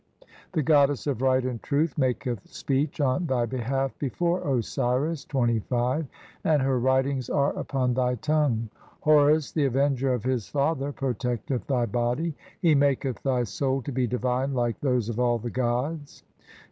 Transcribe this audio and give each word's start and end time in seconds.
"The 0.53 0.63
goddess 0.63 1.05
of 1.05 1.21
Right 1.21 1.45
and 1.45 1.61
Truth 1.61 1.95
maketh 1.95 2.47
speech 2.47 2.99
on 2.99 3.27
"thy 3.27 3.45
behalf 3.45 3.95
before 3.99 4.41
Osiris, 4.57 5.25
(25) 5.25 6.07
and 6.43 6.61
her 6.63 6.79
writings 6.79 7.29
are 7.29 7.53
upon 7.55 7.91
CXCVIII 7.91 7.91
INTRODUCTION. 7.91 7.93
"thy 7.93 8.15
tongue. 8.15 8.69
Horus 9.01 9.51
the 9.51 9.65
avenger 9.65 10.11
of 10.15 10.23
his 10.23 10.47
father 10.49 10.91
protecteth 10.91 11.67
"thy 11.67 11.85
body, 11.85 12.33
he 12.59 12.73
maketh 12.73 13.21
thy 13.21 13.43
soul 13.43 13.83
to 13.83 13.91
be 13.91 14.07
divine 14.07 14.55
like 14.55 14.79
those 14.81 15.07
"of 15.07 15.19
all 15.19 15.37
the 15.37 15.51
gods. 15.51 16.23